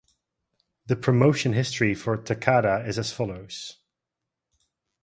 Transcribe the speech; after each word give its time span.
The 0.87 0.95
promotion 0.95 1.53
history 1.53 1.93
for 1.93 2.17
Takada 2.17 2.87
is 2.87 2.97
as 2.97 3.13
follows. 3.13 3.77